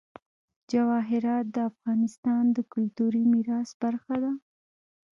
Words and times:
جواهرات 0.71 1.45
د 1.55 1.57
افغانستان 1.71 2.43
د 2.55 2.57
کلتوري 2.73 3.23
میراث 3.33 3.69
برخه 3.83 4.15
ده. 4.23 4.31